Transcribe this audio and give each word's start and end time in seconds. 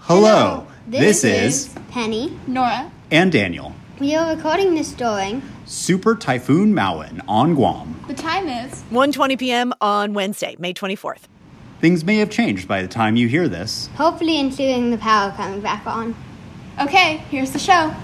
Hello, 0.00 0.66
this, 0.86 1.24
is 1.24 1.74
Penny. 1.90 2.36
Nora. 2.46 2.90
and 3.10 3.30
Daniel. 3.30 3.74
We 3.98 4.14
are 4.14 4.34
recording 4.34 4.74
this 4.74 4.92
during 4.92 5.42
Super 5.66 6.14
Typhoon 6.14 6.72
Mawar 6.74 7.20
on 7.28 7.54
Guam. 7.54 7.94
The 8.08 8.14
time 8.14 8.48
is 8.48 8.82
1:20 8.90 9.38
p.m. 9.38 9.72
on 9.80 10.14
Wednesday, 10.14 10.56
May 10.58 10.72
24th. 10.74 11.22
Things 11.80 12.04
may 12.04 12.16
have 12.18 12.30
changed 12.30 12.66
by 12.66 12.82
the 12.82 12.88
time 12.88 13.16
you 13.16 13.28
hear 13.28 13.48
this. 13.48 13.88
hopefully 13.96 14.38
including 14.38 14.90
the 14.90 14.98
power 14.98 15.32
coming 15.32 15.60
back 15.60 15.86
on. 15.86 16.14
okay. 16.80 17.18
Here's 17.30 17.50
the 17.52 17.58
show. 17.58 17.94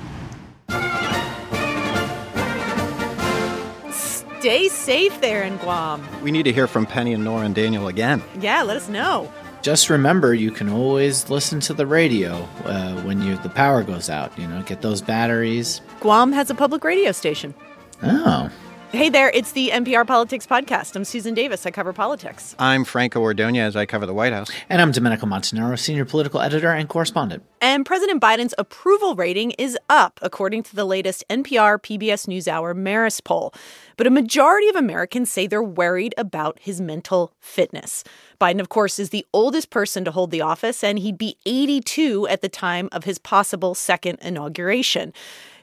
Stay 3.91 4.69
safe 4.69 5.21
there 5.21 5.43
in 5.43 5.57
Guam. 5.57 6.07
We 6.23 6.31
need 6.31 6.45
to 6.45 6.53
hear 6.53 6.67
from 6.69 6.87
Penny 6.87 7.15
and 7.15 7.25
Nora 7.25 7.47
and 7.47 7.55
Daniel 7.55 7.89
again. 7.89 8.23
Yeah, 8.39 8.63
let 8.63 8.77
us 8.77 8.89
know. 8.89 9.33
Just 9.67 9.91
remember, 9.91 10.33
you 10.33 10.53
can 10.53 10.69
always 10.69 11.29
listen 11.29 11.59
to 11.59 11.75
the 11.75 11.89
radio 11.89 12.49
uh, 12.67 13.03
when 13.03 13.21
you, 13.21 13.37
the 13.39 13.49
power 13.49 13.83
goes 13.83 14.09
out. 14.09 14.31
You 14.39 14.47
know, 14.47 14.63
get 14.63 14.81
those 14.81 15.03
batteries. 15.03 15.81
Guam 15.99 16.31
has 16.31 16.51
a 16.51 16.55
public 16.55 16.85
radio 16.85 17.11
station. 17.11 17.53
Oh, 18.01 18.49
Hey 18.93 19.11
there, 19.11 19.31
it's 19.35 19.53
the 19.53 19.71
NPR 19.75 20.07
Politics 20.07 20.47
Podcast. 20.47 20.97
I'm 20.97 21.05
Susan 21.05 21.35
Davis. 21.35 21.67
I 21.67 21.71
cover 21.71 21.93
politics. 21.93 22.55
I'm 22.59 22.85
Franco 22.85 23.21
Ordoñez. 23.21 23.77
I 23.77 23.85
cover 23.85 24.07
the 24.07 24.15
White 24.15 24.33
House. 24.33 24.49
and 24.71 24.81
I'm 24.81 24.91
Domenico 24.93 25.27
Montanaro, 25.27 25.79
senior 25.79 26.05
political 26.05 26.41
editor 26.41 26.71
and 26.71 26.89
correspondent. 26.89 27.43
And 27.61 27.85
President 27.85 28.23
Biden's 28.23 28.55
approval 28.57 29.15
rating 29.15 29.51
is 29.53 29.77
up, 29.91 30.19
according 30.23 30.63
to 30.65 30.77
the 30.77 30.85
latest 30.85 31.25
NPR 31.29 31.79
PBS 31.79 32.27
NewsHour 32.27 32.75
Marist 32.75 33.25
poll. 33.25 33.53
But 33.97 34.07
a 34.07 34.11
majority 34.11 34.69
of 34.69 34.77
Americans 34.77 35.31
say 35.31 35.47
they're 35.47 35.63
worried 35.63 36.15
about 36.17 36.59
his 36.61 36.81
mental 36.81 37.33
fitness. 37.41 38.03
Biden, 38.41 38.61
of 38.61 38.69
course, 38.71 38.99
is 38.99 39.11
the 39.11 39.27
oldest 39.35 39.69
person 39.69 40.05
to 40.05 40.11
hold 40.13 40.31
the 40.31 40.41
office, 40.41 40.83
and 40.85 41.01
he'd 41.01 41.19
be 41.19 41.37
82 41.45 42.29
at 42.29 42.41
the 42.41 42.49
time 42.49 42.89
of 42.93 43.05
his 43.05 43.19
possible 43.19 43.75
second 43.75 44.19
inauguration. 44.23 45.13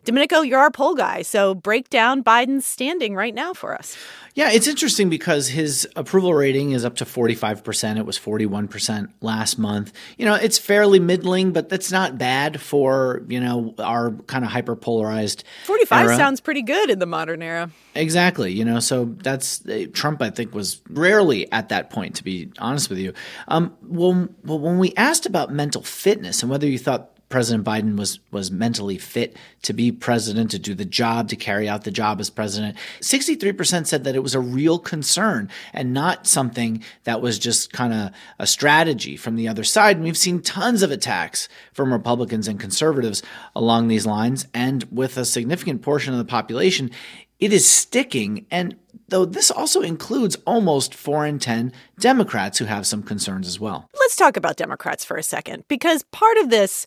Domenico, 0.05 0.41
you're 0.41 0.59
our 0.59 0.71
poll 0.71 0.95
guy, 0.95 1.21
so 1.21 1.55
break 1.55 1.89
down 1.89 2.23
Biden's 2.23 2.65
standing 2.65 3.15
right 3.15 3.33
now 3.33 3.53
for 3.53 3.73
us. 3.73 3.97
Yeah, 4.35 4.51
it's 4.51 4.67
interesting 4.67 5.09
because 5.09 5.47
his 5.47 5.87
approval 5.95 6.33
rating 6.33 6.71
is 6.71 6.83
up 6.83 6.95
to 6.97 7.05
45%. 7.05 7.97
It 7.97 8.05
was 8.05 8.17
41% 8.17 9.09
last 9.21 9.59
month. 9.59 9.93
You 10.17 10.25
know, 10.25 10.33
it's 10.33 10.57
fairly 10.57 10.99
middling, 10.99 11.53
but 11.53 11.69
that's 11.69 11.91
not 11.91 12.17
bad 12.17 12.59
for, 12.59 13.21
you 13.27 13.39
know, 13.39 13.75
our 13.77 14.11
kind 14.25 14.43
of 14.43 14.49
hyper 14.49 14.75
polarized 14.75 15.43
45 15.65 16.05
era. 16.07 16.15
sounds 16.17 16.41
pretty 16.41 16.63
good 16.63 16.89
in 16.89 16.97
the 16.97 17.05
modern 17.05 17.43
era. 17.43 17.69
Exactly. 17.93 18.51
You 18.51 18.65
know, 18.65 18.79
so 18.79 19.05
that's 19.05 19.63
uh, 19.67 19.85
Trump. 19.93 20.19
I 20.21 20.31
think 20.31 20.55
was 20.55 20.81
rarely 20.89 21.51
at 21.51 21.69
that 21.69 21.91
point. 21.91 22.15
To 22.15 22.23
be 22.23 22.51
honest 22.57 22.89
with 22.89 22.97
you, 22.97 23.13
um, 23.47 23.75
well, 23.83 24.29
when 24.43 24.79
we 24.79 24.95
asked 24.95 25.27
about 25.27 25.53
mental 25.53 25.83
fitness 25.83 26.41
and 26.41 26.49
whether 26.49 26.65
you 26.65 26.79
thought 26.79 27.12
President 27.33 27.65
Biden 27.65 27.97
was 27.97 28.19
was 28.29 28.51
mentally 28.51 28.99
fit 28.99 29.35
to 29.63 29.73
be 29.73 29.91
president, 29.91 30.51
to 30.51 30.59
do 30.59 30.75
the 30.75 30.85
job, 30.85 31.29
to 31.29 31.35
carry 31.35 31.67
out 31.67 31.83
the 31.83 31.89
job 31.89 32.19
as 32.19 32.29
president, 32.29 32.77
sixty 33.01 33.33
three 33.33 33.53
percent 33.53 33.87
said 33.87 34.03
that 34.03 34.15
it 34.15 34.21
was 34.21 34.35
a 34.35 34.39
real 34.39 34.77
concern 34.77 35.49
and 35.73 35.95
not 35.95 36.27
something 36.27 36.83
that 37.05 37.23
was 37.23 37.39
just 37.39 37.73
kind 37.73 37.91
of 37.91 38.11
a 38.37 38.45
strategy 38.45 39.17
from 39.17 39.35
the 39.35 39.47
other 39.47 39.63
side. 39.63 39.95
And 39.95 40.05
we've 40.05 40.15
seen 40.15 40.43
tons 40.43 40.83
of 40.83 40.91
attacks 40.91 41.49
from 41.71 41.91
Republicans 41.91 42.47
and 42.47 42.59
conservatives 42.59 43.23
along 43.55 43.87
these 43.87 44.05
lines, 44.05 44.45
and 44.53 44.83
with 44.91 45.17
a 45.17 45.25
significant 45.25 45.81
portion 45.81 46.13
of 46.13 46.19
the 46.19 46.25
population 46.25 46.91
it 47.39 47.51
is 47.51 47.67
sticking. 47.67 48.45
And 48.51 48.77
though 49.09 49.25
this 49.25 49.51
also 49.51 49.81
includes 49.81 50.37
almost 50.45 50.93
four 50.95 51.25
in 51.25 51.39
10 51.39 51.73
Democrats 51.99 52.59
who 52.59 52.65
have 52.65 52.87
some 52.87 53.03
concerns 53.03 53.47
as 53.47 53.59
well. 53.59 53.89
Let's 53.99 54.15
talk 54.15 54.37
about 54.37 54.55
Democrats 54.55 55.03
for 55.03 55.17
a 55.17 55.23
second, 55.23 55.65
because 55.67 56.03
part 56.03 56.37
of 56.37 56.49
this 56.49 56.85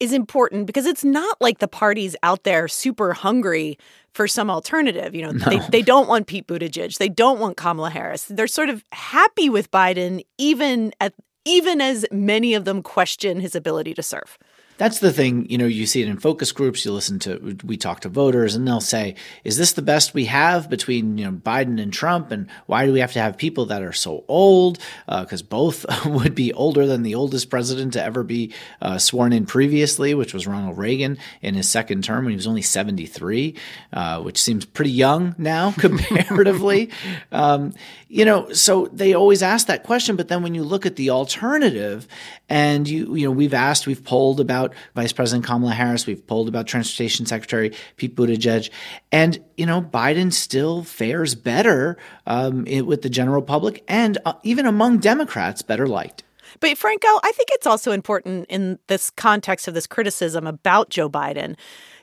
is 0.00 0.12
important 0.12 0.66
because 0.66 0.86
it's 0.86 1.04
not 1.04 1.40
like 1.40 1.58
the 1.58 1.68
party's 1.68 2.16
out 2.22 2.44
there 2.44 2.68
super 2.68 3.12
hungry 3.12 3.78
for 4.12 4.28
some 4.28 4.50
alternative. 4.50 5.14
You 5.14 5.22
know, 5.22 5.32
they, 5.32 5.58
they 5.70 5.82
don't 5.82 6.08
want 6.08 6.26
Pete 6.26 6.46
Buttigieg. 6.46 6.98
They 6.98 7.08
don't 7.08 7.40
want 7.40 7.56
Kamala 7.56 7.90
Harris. 7.90 8.26
They're 8.26 8.46
sort 8.46 8.68
of 8.68 8.84
happy 8.92 9.48
with 9.48 9.70
Biden, 9.70 10.24
even 10.38 10.92
at 11.00 11.14
even 11.44 11.80
as 11.80 12.06
many 12.10 12.54
of 12.54 12.64
them 12.64 12.82
question 12.82 13.40
his 13.40 13.54
ability 13.54 13.94
to 13.94 14.02
serve. 14.02 14.38
That's 14.76 14.98
the 14.98 15.12
thing, 15.12 15.48
you 15.48 15.56
know, 15.56 15.66
you 15.66 15.86
see 15.86 16.02
it 16.02 16.08
in 16.08 16.18
focus 16.18 16.50
groups, 16.50 16.84
you 16.84 16.92
listen 16.92 17.20
to, 17.20 17.56
we 17.62 17.76
talk 17.76 18.00
to 18.00 18.08
voters, 18.08 18.56
and 18.56 18.66
they'll 18.66 18.80
say, 18.80 19.14
is 19.44 19.56
this 19.56 19.72
the 19.72 19.82
best 19.82 20.14
we 20.14 20.24
have 20.24 20.68
between, 20.68 21.16
you 21.16 21.24
know, 21.24 21.32
Biden 21.32 21.80
and 21.80 21.92
Trump? 21.92 22.32
And 22.32 22.48
why 22.66 22.84
do 22.84 22.92
we 22.92 22.98
have 22.98 23.12
to 23.12 23.20
have 23.20 23.36
people 23.36 23.66
that 23.66 23.82
are 23.82 23.92
so 23.92 24.24
old? 24.26 24.78
Because 25.06 25.42
both 25.42 25.86
would 26.06 26.34
be 26.34 26.52
older 26.52 26.86
than 26.86 27.02
the 27.02 27.14
oldest 27.14 27.50
president 27.50 27.92
to 27.92 28.02
ever 28.02 28.24
be 28.24 28.52
uh, 28.82 28.98
sworn 28.98 29.32
in 29.32 29.46
previously, 29.46 30.12
which 30.12 30.34
was 30.34 30.46
Ronald 30.46 30.76
Reagan 30.76 31.18
in 31.40 31.54
his 31.54 31.68
second 31.68 32.02
term 32.02 32.24
when 32.24 32.32
he 32.32 32.36
was 32.36 32.48
only 32.48 32.62
73, 32.62 33.54
uh, 33.92 34.22
which 34.22 34.42
seems 34.42 34.64
pretty 34.64 34.90
young 34.90 35.36
now 35.38 35.70
comparatively. 35.78 36.90
um, 37.30 37.74
you 38.14 38.24
know, 38.24 38.52
so 38.52 38.86
they 38.92 39.14
always 39.14 39.42
ask 39.42 39.66
that 39.66 39.82
question. 39.82 40.14
But 40.14 40.28
then 40.28 40.44
when 40.44 40.54
you 40.54 40.62
look 40.62 40.86
at 40.86 40.94
the 40.94 41.10
alternative, 41.10 42.06
and 42.48 42.88
you, 42.88 43.16
you 43.16 43.26
know, 43.26 43.32
we've 43.32 43.52
asked, 43.52 43.88
we've 43.88 44.04
polled 44.04 44.38
about 44.38 44.63
Vice 44.94 45.12
President 45.12 45.44
Kamala 45.44 45.72
Harris, 45.72 46.06
we've 46.06 46.26
polled 46.26 46.48
about 46.48 46.66
Transportation 46.66 47.26
Secretary 47.26 47.72
Pete 47.96 48.14
Buttigieg, 48.14 48.70
and 49.12 49.38
you 49.56 49.66
know, 49.66 49.82
Biden 49.82 50.32
still 50.32 50.84
fares 50.84 51.34
better 51.34 51.96
um, 52.26 52.66
it, 52.66 52.86
with 52.86 53.02
the 53.02 53.10
general 53.10 53.42
public 53.42 53.84
and 53.88 54.18
uh, 54.24 54.34
even 54.42 54.66
among 54.66 54.98
Democrats, 54.98 55.62
better 55.62 55.86
liked. 55.86 56.22
But 56.60 56.78
Franco, 56.78 57.08
I 57.08 57.32
think 57.34 57.48
it's 57.52 57.66
also 57.66 57.92
important 57.92 58.46
in 58.48 58.78
this 58.86 59.10
context 59.10 59.66
of 59.68 59.74
this 59.74 59.86
criticism 59.86 60.46
about 60.46 60.90
Joe 60.90 61.08
Biden 61.08 61.56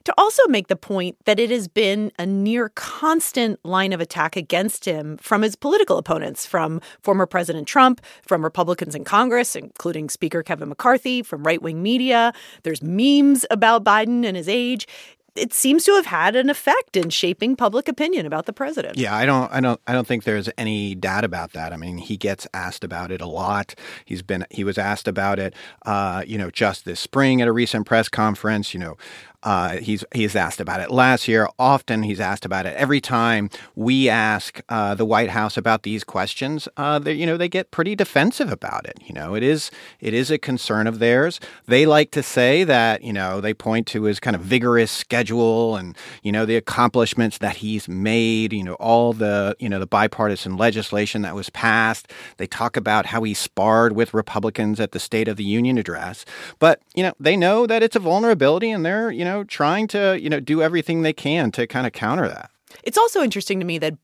to 0.06 0.13
also 0.17 0.45
make 0.47 0.67
the 0.67 0.75
point 0.75 1.17
that 1.25 1.39
it 1.39 1.50
has 1.50 1.67
been 1.67 2.12
a 2.17 2.25
near 2.25 2.69
constant 2.69 3.63
line 3.66 3.94
of 3.94 4.01
attack 4.01 4.35
against 4.35 4.85
him 4.85 5.17
from 5.17 5.41
his 5.41 5.56
political 5.56 5.97
opponents, 5.97 6.45
from 6.45 6.81
former 7.01 7.25
President 7.25 7.67
Trump, 7.67 8.01
from 8.25 8.44
Republicans 8.44 8.95
in 8.95 9.03
Congress, 9.03 9.56
including 9.56 10.09
Speaker 10.09 10.44
Kevin 10.44 10.69
McCarthy, 10.69 11.22
from 11.22 11.44
right 11.44 11.61
wing 11.61 11.81
media. 11.84 12.34
There's 12.63 12.81
memes 12.81 13.45
about 13.51 13.84
Biden 13.84 14.25
and 14.25 14.35
his 14.35 14.50
age. 14.50 14.88
It 15.34 15.53
seems 15.53 15.85
to 15.85 15.94
have 15.94 16.07
had 16.07 16.35
an 16.35 16.50
effect 16.50 16.97
in 16.97 17.09
shaping 17.09 17.56
public 17.56 17.88
opinion 17.88 18.25
about 18.25 18.47
the 18.47 18.53
president. 18.53 18.97
Yeah, 18.97 19.16
I 19.16 19.25
don't, 19.25 19.50
I 19.50 19.61
don't, 19.61 19.79
I 19.88 19.94
don't 19.94 20.06
think 20.06 20.25
there's 20.25 20.50
any 20.57 20.94
doubt 20.94 21.23
about 21.23 21.53
that. 21.53 21.72
I 21.72 21.78
mean, 21.78 22.00
he 22.00 22.17
gets 22.17 22.45
asked 22.53 22.84
about 22.84 23.11
it 23.11 23.22
a 23.22 23.28
lot. 23.28 23.73
He's 24.03 24.22
been, 24.22 24.45
he 24.51 24.66
was 24.66 24.78
asked 24.78 25.07
about 25.07 25.40
it, 25.40 25.56
uh, 25.85 26.25
you 26.28 26.38
know, 26.38 26.51
just 26.51 26.84
this 26.84 27.00
spring 27.00 27.41
at 27.41 27.47
a 27.47 27.53
recent 27.53 27.85
press 27.85 28.09
conference. 28.09 28.73
You 28.73 28.81
know, 28.81 28.97
uh, 29.44 29.78
he's 29.78 30.03
he's 30.13 30.35
asked 30.35 30.59
about 30.59 30.81
it 30.81 30.91
last 30.91 31.28
year. 31.28 31.47
Often 31.57 32.03
he's 32.03 32.19
asked 32.19 32.46
about 32.46 32.66
it. 32.66 32.75
Every 32.75 33.02
time 33.02 33.50
we 33.75 34.07
ask 34.07 34.62
uh, 34.69 34.94
the 34.94 35.06
White 35.06 35.31
House 35.31 35.57
about 35.57 35.84
these 35.84 36.03
questions, 36.03 36.68
uh, 36.78 37.00
they, 37.00 37.13
you 37.13 37.25
know, 37.25 37.38
they 37.38 37.50
get 37.50 37.72
pretty 37.72 37.96
defensive 37.96 38.52
about 38.52 38.85
it. 38.85 39.00
You 39.03 39.13
know, 39.13 39.34
it 39.35 39.41
is 39.41 39.72
it 40.00 40.13
is 40.13 40.29
a 40.29 40.38
concern 40.38 40.85
of 40.85 41.00
theirs. 41.00 41.40
They 41.66 41.85
like 41.85 42.12
to 42.12 42.22
say 42.22 42.63
that 42.66 43.03
you 43.03 43.13
know 43.13 43.41
they 43.41 43.53
point 43.53 43.88
to 43.88 44.03
his 44.03 44.19
kind 44.19 44.35
of 44.35 44.41
vigorous 44.44 44.91
schedule 44.91 45.75
and 45.75 45.97
you 46.22 46.31
know 46.31 46.46
the 46.46 46.56
accomplishments 46.56 47.40
that 47.40 47.58
he's 47.58 47.88
made. 47.88 48.53
You 48.53 48.63
know, 48.63 48.75
all 48.75 49.12
the 49.12 49.56
you 49.59 49.69
know 49.69 49.79
the 49.79 49.88
bipartisan 49.88 50.56
legislation 50.56 51.23
that 51.23 51.34
was 51.34 51.50
passed. 51.50 52.12
They 52.38 52.47
talk 52.47 52.78
about 52.78 53.08
how 53.08 53.23
he 53.23 53.34
sparred 53.34 53.96
with 53.96 54.13
Republicans 54.13 54.79
at 54.79 54.91
the 54.91 55.00
State 55.00 55.28
of 55.28 55.38
the 55.38 55.44
Union 55.44 55.79
address. 55.79 56.25
But 56.59 56.79
you 56.94 57.02
know, 57.02 57.13
they 57.19 57.35
know 57.35 57.66
that 57.66 57.81
it's 57.81 57.96
a 57.96 58.00
vulnerability, 58.00 58.69
and 58.69 58.85
they're 58.85 59.12
you 59.12 59.25
know 59.25 59.31
trying 59.44 59.88
to 59.90 60.19
you 60.22 60.30
know 60.30 60.40
do 60.40 60.62
everything 60.62 61.02
they 61.02 61.14
can 61.14 61.52
to 61.52 61.68
kind 61.68 61.88
of 61.88 61.94
counter 61.94 62.28
that. 62.28 62.50
It's 62.84 62.97
also 62.97 63.22
interesting 63.22 63.59
to 63.59 63.66
me 63.66 63.78
that 63.80 63.96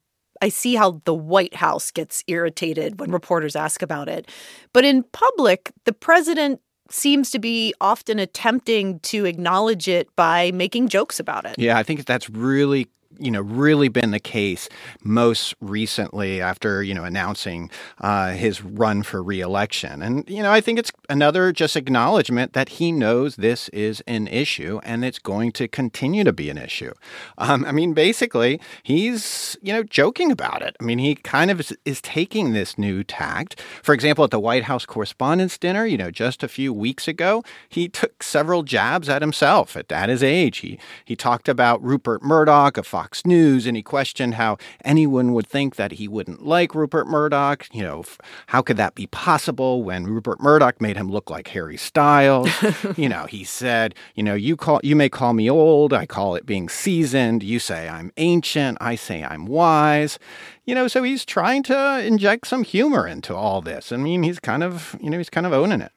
I 0.42 0.50
see 0.50 0.76
how 0.76 1.02
the 1.06 1.14
White 1.14 1.56
House 1.56 1.92
gets 1.92 2.24
irritated 2.28 3.00
when 3.00 3.12
reporters 3.12 3.56
ask 3.56 3.82
about 3.82 4.08
it. 4.08 4.30
But 4.74 4.86
in 4.86 5.04
public, 5.04 5.72
the 5.86 5.94
president 5.94 6.62
seems 6.90 7.32
to 7.32 7.40
be 7.40 7.74
often 7.82 8.20
attempting 8.20 9.00
to 9.02 9.26
acknowledge 9.26 9.88
it 9.88 10.14
by 10.16 10.52
making 10.52 10.90
jokes 10.90 11.20
about 11.20 11.46
it. 11.46 11.56
Yeah, 11.58 11.78
I 11.78 11.84
think 11.84 12.06
that's 12.06 12.30
really 12.30 12.88
you 13.20 13.32
know 13.32 13.42
really 13.42 13.88
been 13.88 14.12
the 14.12 14.20
case 14.20 14.70
most 15.04 15.56
recently 15.62 16.42
after 16.42 16.84
you 16.84 16.94
know 16.94 17.04
announcing 17.04 17.70
uh, 18.02 18.32
his 18.32 18.64
run 18.64 19.04
for 19.04 19.22
reelection. 19.24 20.02
And 20.02 20.30
you 20.30 20.44
know 20.44 20.52
i 20.52 20.62
think 20.62 20.80
it's 20.80 20.92
another 21.10 21.52
just 21.52 21.76
acknowledgement 21.76 22.54
that 22.54 22.70
he 22.70 22.92
knows 22.92 23.36
this 23.36 23.70
is 23.70 24.02
an 24.08 24.28
issue 24.28 24.80
and 24.84 25.04
it's 25.04 25.20
going 25.20 25.52
to 25.54 25.68
continue 25.68 26.24
to 26.24 26.34
be 26.34 26.50
an 26.50 26.58
issue. 26.58 26.94
Um, 27.38 27.66
i 27.66 27.72
mean 27.72 27.94
basically 27.94 28.60
he's 28.84 29.58
you 29.62 29.74
know 29.74 29.84
joking 29.84 30.32
about 30.32 30.62
it. 30.62 30.76
I 30.80 30.84
mean 30.84 31.00
he 31.00 31.16
kind 31.16 31.52
of 31.52 31.60
is, 31.60 31.76
is 31.86 32.02
taking 32.02 32.54
this 32.54 32.78
new 32.78 33.04
tact. 33.04 33.62
For 33.84 33.94
example 33.94 34.24
at 34.24 34.32
the 34.32 34.40
white 34.40 34.64
house 34.64 34.86
correspondents 34.86 35.58
dinner 35.58 35.86
you 35.86 35.98
know 35.98 36.12
just 36.12 36.44
a 36.44 36.48
few 36.48 36.74
weeks 36.74 37.08
ago 37.08 37.44
he 37.70 37.90
took 37.90 38.24
several 38.24 38.64
jabs 38.64 39.10
at 39.10 39.22
himself. 39.22 39.76
At, 39.76 39.92
at 39.92 40.10
his 40.10 40.24
age 40.24 40.60
he 40.60 40.80
he 41.06 41.16
talked 41.16 41.50
about 41.50 41.84
rupert 41.84 42.24
murdoch 42.24 42.78
of 42.78 42.86
fox 42.86 43.07
Fox 43.08 43.26
News 43.26 43.66
and 43.66 43.78
he 43.78 43.84
questioned 43.84 44.34
how 44.34 44.58
anyone 44.84 45.32
would 45.32 45.48
think 45.48 45.78
that 45.78 45.94
he 45.94 46.10
wouldn't 46.10 46.46
like 46.46 46.76
Rupert 46.76 47.08
Murdoch. 47.08 47.66
You 47.72 47.82
know, 47.82 48.04
how 48.48 48.62
could 48.62 48.76
that 48.76 48.96
be 48.96 49.08
possible 49.08 49.82
when 49.82 50.04
Rupert 50.04 50.42
Murdoch 50.42 50.82
made 50.82 50.98
him 50.98 51.10
look 51.10 51.30
like 51.30 51.48
Harry 51.48 51.78
Styles? 51.78 52.50
you 52.98 53.08
know, 53.08 53.26
he 53.26 53.46
said, 53.46 53.96
you 54.16 54.24
know, 54.24 54.34
you 54.34 54.58
call 54.58 54.82
you 54.84 54.94
may 54.94 55.08
call 55.08 55.32
me 55.32 55.50
old, 55.50 55.94
I 55.94 56.06
call 56.06 56.36
it 56.36 56.46
being 56.46 56.68
seasoned. 56.68 57.44
You 57.44 57.60
say 57.60 57.88
I'm 57.88 58.12
ancient, 58.18 58.78
I 58.82 58.96
say 58.96 59.24
I'm 59.24 59.46
wise. 59.46 60.20
You 60.66 60.76
know, 60.76 60.90
so 60.90 61.02
he's 61.02 61.24
trying 61.24 61.64
to 61.64 62.06
inject 62.06 62.46
some 62.46 62.66
humor 62.66 63.08
into 63.08 63.34
all 63.34 63.62
this. 63.62 63.94
I 63.94 63.96
mean, 63.96 64.24
he's 64.24 64.42
kind 64.42 64.64
of, 64.64 64.98
you 65.02 65.10
know, 65.10 65.18
he's 65.18 65.30
kind 65.30 65.48
of 65.48 65.54
owning 65.54 65.80
it. 65.80 65.94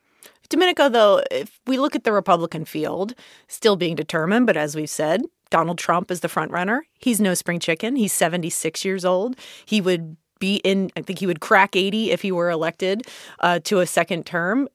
Domenico, 0.48 0.88
though, 0.88 1.24
if 1.32 1.58
we 1.66 1.76
look 1.76 1.96
at 1.96 2.04
the 2.04 2.12
Republican 2.12 2.64
field, 2.64 3.16
still 3.48 3.74
being 3.74 3.96
determined, 3.96 4.46
but 4.46 4.56
as 4.56 4.76
we've 4.76 4.90
said, 4.90 5.22
Donald 5.50 5.78
Trump 5.78 6.10
is 6.10 6.20
the 6.20 6.28
front 6.28 6.50
runner. 6.52 6.86
He's 6.98 7.20
no 7.20 7.34
spring 7.34 7.58
chicken. 7.58 7.96
He's 7.96 8.12
76 8.12 8.84
years 8.84 9.04
old. 9.04 9.36
He 9.64 9.80
would 9.80 10.16
be 10.38 10.56
in, 10.56 10.90
I 10.96 11.02
think 11.02 11.18
he 11.18 11.26
would 11.26 11.40
crack 11.40 11.76
80 11.76 12.10
if 12.10 12.22
he 12.22 12.32
were 12.32 12.50
elected 12.50 13.02
uh, 13.40 13.60
to 13.64 13.80
a 13.80 13.86
second 13.86 14.26
term. 14.26 14.68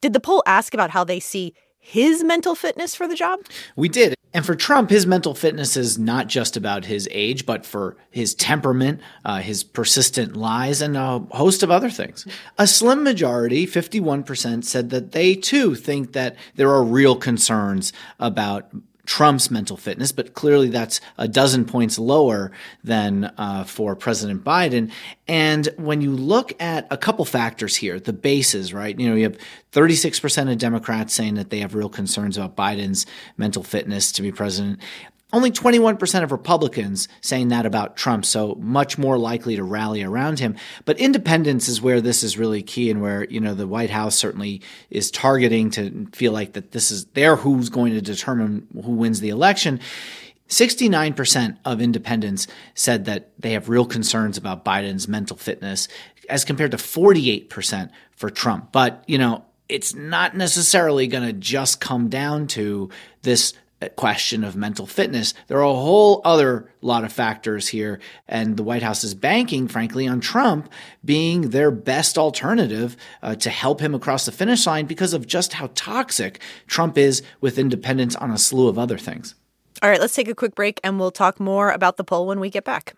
Did 0.00 0.12
the 0.12 0.20
poll 0.20 0.42
ask 0.46 0.74
about 0.74 0.90
how 0.90 1.02
they 1.02 1.18
see 1.18 1.54
his 1.78 2.22
mental 2.22 2.54
fitness 2.54 2.94
for 2.94 3.08
the 3.08 3.14
job? 3.14 3.40
We 3.74 3.88
did. 3.88 4.14
And 4.34 4.44
for 4.44 4.54
Trump, 4.54 4.90
his 4.90 5.06
mental 5.06 5.34
fitness 5.34 5.76
is 5.76 5.98
not 5.98 6.26
just 6.26 6.56
about 6.56 6.84
his 6.84 7.08
age, 7.10 7.46
but 7.46 7.64
for 7.64 7.96
his 8.10 8.34
temperament, 8.34 9.00
uh, 9.24 9.38
his 9.38 9.64
persistent 9.64 10.36
lies, 10.36 10.82
and 10.82 10.96
a 10.98 11.20
host 11.30 11.62
of 11.62 11.70
other 11.70 11.88
things. 11.88 12.26
A 12.58 12.66
slim 12.66 13.02
majority, 13.02 13.66
51%, 13.66 14.64
said 14.64 14.90
that 14.90 15.12
they 15.12 15.34
too 15.34 15.74
think 15.74 16.12
that 16.12 16.36
there 16.56 16.70
are 16.70 16.84
real 16.84 17.16
concerns 17.16 17.92
about 18.20 18.70
Trump's 19.08 19.50
mental 19.50 19.78
fitness, 19.78 20.12
but 20.12 20.34
clearly 20.34 20.68
that's 20.68 21.00
a 21.16 21.26
dozen 21.26 21.64
points 21.64 21.98
lower 21.98 22.52
than 22.84 23.24
uh, 23.38 23.64
for 23.64 23.96
President 23.96 24.44
Biden. 24.44 24.92
And 25.26 25.66
when 25.78 26.02
you 26.02 26.12
look 26.12 26.52
at 26.60 26.86
a 26.90 26.98
couple 26.98 27.24
factors 27.24 27.74
here, 27.74 27.98
the 27.98 28.12
bases, 28.12 28.74
right? 28.74 29.00
You 29.00 29.08
know, 29.08 29.16
you 29.16 29.24
have 29.24 29.38
36% 29.72 30.52
of 30.52 30.58
Democrats 30.58 31.14
saying 31.14 31.36
that 31.36 31.48
they 31.48 31.60
have 31.60 31.74
real 31.74 31.88
concerns 31.88 32.36
about 32.36 32.54
Biden's 32.54 33.06
mental 33.38 33.62
fitness 33.62 34.12
to 34.12 34.20
be 34.20 34.30
president. 34.30 34.78
Only 35.30 35.50
21% 35.50 36.22
of 36.22 36.32
Republicans 36.32 37.06
saying 37.20 37.48
that 37.48 37.66
about 37.66 37.96
Trump, 37.96 38.24
so 38.24 38.54
much 38.54 38.96
more 38.96 39.18
likely 39.18 39.56
to 39.56 39.62
rally 39.62 40.02
around 40.02 40.38
him. 40.38 40.56
But 40.86 40.98
independents 40.98 41.68
is 41.68 41.82
where 41.82 42.00
this 42.00 42.22
is 42.22 42.38
really 42.38 42.62
key 42.62 42.90
and 42.90 43.02
where, 43.02 43.24
you 43.24 43.38
know, 43.38 43.54
the 43.54 43.66
White 43.66 43.90
House 43.90 44.16
certainly 44.16 44.62
is 44.88 45.10
targeting 45.10 45.70
to 45.72 46.06
feel 46.14 46.32
like 46.32 46.54
that 46.54 46.72
this 46.72 46.90
is 46.90 47.04
there 47.06 47.36
who's 47.36 47.68
going 47.68 47.92
to 47.92 48.00
determine 48.00 48.66
who 48.72 48.92
wins 48.92 49.20
the 49.20 49.28
election. 49.28 49.80
69% 50.48 51.58
of 51.62 51.82
independents 51.82 52.46
said 52.74 53.04
that 53.04 53.30
they 53.38 53.52
have 53.52 53.68
real 53.68 53.84
concerns 53.84 54.38
about 54.38 54.64
Biden's 54.64 55.08
mental 55.08 55.36
fitness 55.36 55.88
as 56.30 56.46
compared 56.46 56.70
to 56.70 56.78
48% 56.78 57.90
for 58.12 58.30
Trump. 58.30 58.72
But, 58.72 59.04
you 59.06 59.18
know, 59.18 59.44
it's 59.68 59.94
not 59.94 60.34
necessarily 60.34 61.06
going 61.06 61.26
to 61.26 61.34
just 61.34 61.82
come 61.82 62.08
down 62.08 62.46
to 62.48 62.88
this 63.20 63.52
question 63.96 64.44
of 64.44 64.56
mental 64.56 64.86
fitness. 64.86 65.34
There 65.46 65.58
are 65.58 65.62
a 65.62 65.72
whole 65.72 66.20
other 66.24 66.70
lot 66.80 67.04
of 67.04 67.12
factors 67.12 67.68
here, 67.68 68.00
and 68.26 68.56
the 68.56 68.62
White 68.62 68.82
House 68.82 69.04
is 69.04 69.14
banking, 69.14 69.68
frankly, 69.68 70.06
on 70.08 70.20
Trump 70.20 70.70
being 71.04 71.50
their 71.50 71.70
best 71.70 72.18
alternative 72.18 72.96
uh, 73.22 73.34
to 73.36 73.50
help 73.50 73.80
him 73.80 73.94
across 73.94 74.26
the 74.26 74.32
finish 74.32 74.66
line 74.66 74.86
because 74.86 75.14
of 75.14 75.26
just 75.26 75.54
how 75.54 75.70
toxic 75.74 76.40
Trump 76.66 76.98
is 76.98 77.22
with 77.40 77.58
independents 77.58 78.16
on 78.16 78.30
a 78.30 78.38
slew 78.38 78.68
of 78.68 78.78
other 78.78 78.98
things. 78.98 79.34
All 79.80 79.88
right, 79.88 80.00
let's 80.00 80.14
take 80.14 80.28
a 80.28 80.34
quick 80.34 80.54
break 80.56 80.80
and 80.82 80.98
we'll 80.98 81.12
talk 81.12 81.38
more 81.38 81.70
about 81.70 81.96
the 81.96 82.04
poll 82.04 82.26
when 82.26 82.40
we 82.40 82.50
get 82.50 82.64
back. 82.64 82.94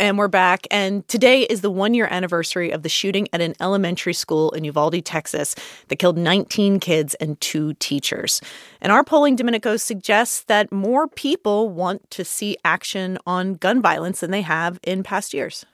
And 0.00 0.16
we're 0.16 0.28
back. 0.28 0.66
And 0.70 1.06
today 1.08 1.42
is 1.42 1.60
the 1.60 1.70
one 1.70 1.92
year 1.92 2.08
anniversary 2.10 2.70
of 2.70 2.82
the 2.82 2.88
shooting 2.88 3.28
at 3.34 3.42
an 3.42 3.54
elementary 3.60 4.14
school 4.14 4.50
in 4.52 4.64
Uvalde, 4.64 5.04
Texas, 5.04 5.54
that 5.88 5.96
killed 5.96 6.16
19 6.16 6.80
kids 6.80 7.12
and 7.16 7.38
two 7.42 7.74
teachers. 7.74 8.40
And 8.80 8.92
our 8.92 9.04
polling, 9.04 9.36
Domenico, 9.36 9.76
suggests 9.76 10.44
that 10.44 10.72
more 10.72 11.06
people 11.06 11.68
want 11.68 12.10
to 12.12 12.24
see 12.24 12.56
action 12.64 13.18
on 13.26 13.56
gun 13.56 13.82
violence 13.82 14.20
than 14.20 14.30
they 14.30 14.40
have 14.40 14.80
in 14.84 15.02
past 15.02 15.34
years. 15.34 15.66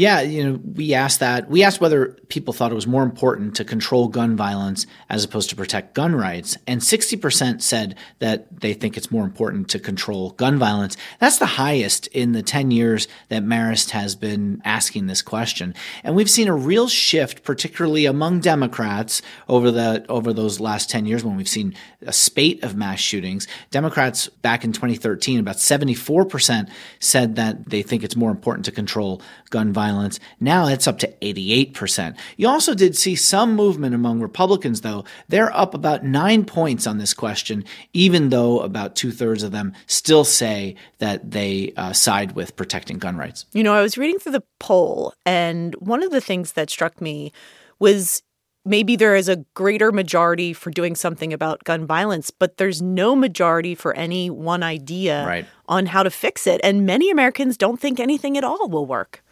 Yeah, 0.00 0.22
you 0.22 0.42
know, 0.42 0.58
we 0.76 0.94
asked 0.94 1.20
that. 1.20 1.50
We 1.50 1.62
asked 1.62 1.78
whether 1.78 2.16
people 2.30 2.54
thought 2.54 2.72
it 2.72 2.74
was 2.74 2.86
more 2.86 3.02
important 3.02 3.54
to 3.56 3.66
control 3.66 4.08
gun 4.08 4.34
violence 4.34 4.86
as 5.10 5.24
opposed 5.24 5.50
to 5.50 5.56
protect 5.56 5.92
gun 5.92 6.16
rights. 6.16 6.56
And 6.66 6.80
60% 6.80 7.60
said 7.60 7.96
that 8.18 8.62
they 8.62 8.72
think 8.72 8.96
it's 8.96 9.10
more 9.10 9.24
important 9.24 9.68
to 9.68 9.78
control 9.78 10.30
gun 10.30 10.58
violence. 10.58 10.96
That's 11.18 11.36
the 11.36 11.44
highest 11.44 12.06
in 12.06 12.32
the 12.32 12.42
10 12.42 12.70
years 12.70 13.08
that 13.28 13.42
Marist 13.42 13.90
has 13.90 14.16
been 14.16 14.62
asking 14.64 15.06
this 15.06 15.20
question. 15.20 15.74
And 16.02 16.16
we've 16.16 16.30
seen 16.30 16.48
a 16.48 16.56
real 16.56 16.88
shift, 16.88 17.42
particularly 17.42 18.06
among 18.06 18.40
Democrats 18.40 19.20
over 19.50 19.70
the 19.70 20.06
over 20.08 20.32
those 20.32 20.60
last 20.60 20.88
10 20.88 21.04
years 21.04 21.22
when 21.22 21.36
we've 21.36 21.46
seen 21.46 21.74
a 22.06 22.12
spate 22.14 22.64
of 22.64 22.74
mass 22.74 23.00
shootings. 23.00 23.46
Democrats 23.70 24.28
back 24.28 24.64
in 24.64 24.72
2013, 24.72 25.38
about 25.40 25.56
74% 25.56 26.70
said 27.00 27.36
that 27.36 27.68
they 27.68 27.82
think 27.82 28.02
it's 28.02 28.16
more 28.16 28.30
important 28.30 28.64
to 28.64 28.72
control 28.72 29.20
gun 29.50 29.74
violence 29.74 29.89
violence. 29.90 30.20
Now 30.38 30.66
it's 30.66 30.86
up 30.86 30.98
to 31.00 31.08
88%. 31.20 32.16
You 32.36 32.48
also 32.48 32.74
did 32.74 32.96
see 32.96 33.16
some 33.16 33.54
movement 33.54 33.94
among 33.94 34.20
Republicans, 34.20 34.80
though. 34.80 35.04
They're 35.28 35.54
up 35.56 35.74
about 35.74 36.04
nine 36.04 36.44
points 36.44 36.86
on 36.86 36.98
this 36.98 37.14
question, 37.14 37.64
even 37.92 38.30
though 38.30 38.60
about 38.60 38.96
two 38.96 39.10
thirds 39.10 39.42
of 39.42 39.52
them 39.52 39.72
still 39.86 40.24
say 40.24 40.76
that 40.98 41.30
they 41.30 41.72
uh, 41.76 41.92
side 41.92 42.32
with 42.32 42.56
protecting 42.56 42.98
gun 42.98 43.16
rights. 43.16 43.46
You 43.52 43.62
know, 43.62 43.74
I 43.74 43.82
was 43.82 43.98
reading 43.98 44.18
through 44.18 44.32
the 44.32 44.44
poll, 44.58 45.12
and 45.26 45.74
one 45.76 46.02
of 46.02 46.10
the 46.10 46.20
things 46.20 46.52
that 46.52 46.70
struck 46.70 47.00
me 47.00 47.32
was 47.78 48.22
maybe 48.64 48.96
there 48.96 49.16
is 49.16 49.28
a 49.28 49.44
greater 49.54 49.90
majority 49.90 50.52
for 50.52 50.70
doing 50.70 50.94
something 50.94 51.32
about 51.32 51.64
gun 51.64 51.86
violence, 51.86 52.30
but 52.30 52.56
there's 52.56 52.82
no 52.82 53.16
majority 53.16 53.74
for 53.74 53.94
any 53.94 54.28
one 54.30 54.62
idea 54.62 55.26
right. 55.26 55.46
on 55.66 55.86
how 55.86 56.02
to 56.02 56.10
fix 56.10 56.46
it. 56.46 56.60
And 56.62 56.84
many 56.84 57.10
Americans 57.10 57.56
don't 57.56 57.80
think 57.80 57.98
anything 57.98 58.36
at 58.36 58.44
all 58.44 58.68
will 58.68 58.86
work. 58.86 59.22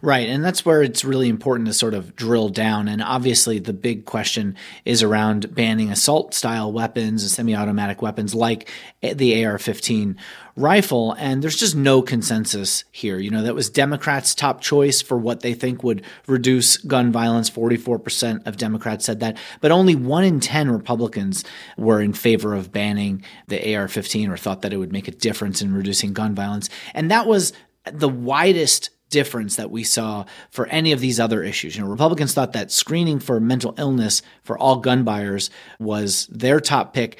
Right. 0.00 0.28
And 0.28 0.44
that's 0.44 0.64
where 0.64 0.82
it's 0.82 1.04
really 1.04 1.28
important 1.28 1.66
to 1.68 1.72
sort 1.72 1.94
of 1.94 2.16
drill 2.16 2.48
down. 2.48 2.88
And 2.88 3.02
obviously, 3.02 3.58
the 3.58 3.72
big 3.72 4.04
question 4.04 4.56
is 4.84 5.02
around 5.02 5.54
banning 5.54 5.90
assault 5.90 6.34
style 6.34 6.72
weapons 6.72 7.22
and 7.22 7.30
semi 7.30 7.54
automatic 7.54 8.02
weapons 8.02 8.34
like 8.34 8.68
the 9.00 9.44
AR 9.44 9.58
15 9.58 10.16
rifle. 10.56 11.12
And 11.12 11.42
there's 11.42 11.56
just 11.56 11.74
no 11.74 12.02
consensus 12.02 12.84
here. 12.90 13.18
You 13.18 13.30
know, 13.30 13.42
that 13.42 13.54
was 13.54 13.70
Democrats' 13.70 14.34
top 14.34 14.60
choice 14.60 15.00
for 15.00 15.16
what 15.16 15.40
they 15.40 15.54
think 15.54 15.82
would 15.82 16.02
reduce 16.26 16.76
gun 16.76 17.12
violence. 17.12 17.50
44% 17.50 18.46
of 18.46 18.56
Democrats 18.56 19.04
said 19.04 19.20
that. 19.20 19.38
But 19.60 19.72
only 19.72 19.94
one 19.94 20.24
in 20.24 20.40
10 20.40 20.70
Republicans 20.70 21.44
were 21.76 22.00
in 22.00 22.12
favor 22.12 22.54
of 22.54 22.72
banning 22.72 23.24
the 23.48 23.74
AR 23.74 23.88
15 23.88 24.30
or 24.30 24.36
thought 24.36 24.62
that 24.62 24.72
it 24.72 24.78
would 24.78 24.92
make 24.92 25.08
a 25.08 25.12
difference 25.12 25.62
in 25.62 25.74
reducing 25.74 26.12
gun 26.12 26.34
violence. 26.34 26.68
And 26.94 27.10
that 27.10 27.26
was 27.26 27.52
the 27.90 28.08
widest 28.08 28.90
difference 29.12 29.54
that 29.54 29.70
we 29.70 29.84
saw 29.84 30.24
for 30.50 30.66
any 30.66 30.90
of 30.90 30.98
these 30.98 31.20
other 31.20 31.44
issues. 31.44 31.76
You 31.76 31.82
know, 31.82 31.88
Republicans 31.88 32.34
thought 32.34 32.52
that 32.54 32.72
screening 32.72 33.20
for 33.20 33.38
mental 33.38 33.74
illness 33.78 34.22
for 34.42 34.58
all 34.58 34.76
gun 34.76 35.04
buyers 35.04 35.50
was 35.78 36.26
their 36.26 36.58
top 36.58 36.92
pick 36.92 37.18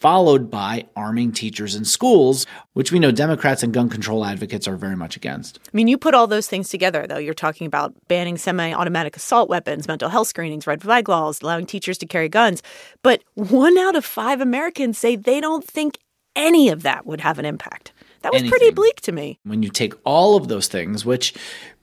followed 0.00 0.50
by 0.50 0.86
arming 0.96 1.30
teachers 1.30 1.74
in 1.74 1.84
schools, 1.84 2.46
which 2.72 2.90
we 2.90 2.98
know 2.98 3.10
Democrats 3.10 3.62
and 3.62 3.72
gun 3.72 3.88
control 3.88 4.24
advocates 4.24 4.66
are 4.66 4.76
very 4.76 4.96
much 4.96 5.14
against. 5.14 5.60
I 5.66 5.70
mean, 5.76 5.88
you 5.88 5.98
put 5.98 6.14
all 6.14 6.26
those 6.26 6.48
things 6.48 6.70
together, 6.70 7.06
though. 7.06 7.18
You're 7.18 7.34
talking 7.34 7.66
about 7.66 7.94
banning 8.08 8.38
semi 8.38 8.72
automatic 8.72 9.16
assault 9.16 9.50
weapons, 9.50 9.86
mental 9.86 10.08
health 10.08 10.28
screenings, 10.28 10.66
red 10.66 10.82
flag 10.82 11.08
laws, 11.08 11.42
allowing 11.42 11.66
teachers 11.66 11.98
to 11.98 12.06
carry 12.06 12.28
guns. 12.28 12.62
But 13.02 13.22
one 13.34 13.76
out 13.76 13.94
of 13.94 14.04
five 14.04 14.40
Americans 14.40 14.96
say 14.96 15.16
they 15.16 15.40
don't 15.40 15.64
think 15.64 15.98
any 16.34 16.70
of 16.70 16.82
that 16.82 17.04
would 17.04 17.20
have 17.20 17.38
an 17.38 17.44
impact. 17.44 17.92
That 18.22 18.32
was 18.32 18.42
anything. 18.42 18.58
pretty 18.58 18.74
bleak 18.74 19.00
to 19.02 19.12
me. 19.12 19.38
When 19.44 19.62
you 19.62 19.70
take 19.70 19.94
all 20.04 20.36
of 20.36 20.48
those 20.48 20.68
things, 20.68 21.06
which, 21.06 21.32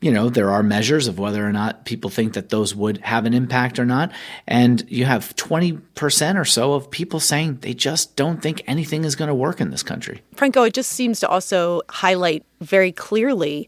you 0.01 0.11
know, 0.11 0.29
there 0.29 0.51
are 0.51 0.61
measures 0.61 1.07
of 1.07 1.17
whether 1.17 1.47
or 1.47 1.51
not 1.51 1.85
people 1.85 2.09
think 2.09 2.33
that 2.33 2.49
those 2.49 2.75
would 2.75 2.99
have 2.99 3.25
an 3.25 3.33
impact 3.33 3.79
or 3.79 3.85
not, 3.85 4.11
and 4.47 4.85
you 4.87 5.05
have 5.05 5.35
20% 5.35 6.39
or 6.39 6.45
so 6.45 6.73
of 6.73 6.91
people 6.91 7.19
saying 7.19 7.57
they 7.61 7.73
just 7.73 8.15
don't 8.15 8.41
think 8.41 8.61
anything 8.67 9.03
is 9.03 9.15
going 9.15 9.29
to 9.29 9.35
work 9.35 9.59
in 9.59 9.71
this 9.71 9.83
country. 9.83 10.21
Franco, 10.35 10.63
it 10.63 10.73
just 10.73 10.91
seems 10.91 11.19
to 11.21 11.27
also 11.27 11.81
highlight 11.89 12.45
very 12.61 12.91
clearly 12.91 13.67